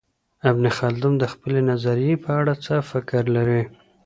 [0.49, 3.63] ابن خلدون د خپلې نظریې په اړه څه فکر لري؟